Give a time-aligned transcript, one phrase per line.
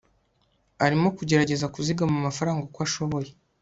[0.85, 3.29] arimo kugerageza kuzigama amafaranga uko ashoboye